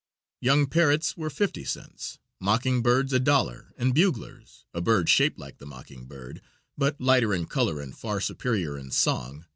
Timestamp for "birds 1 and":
2.81-3.93